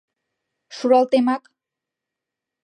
—Шуралтемак! 0.75 1.43